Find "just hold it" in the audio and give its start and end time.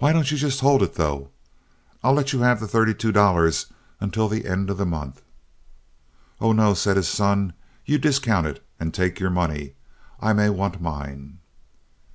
0.36-0.96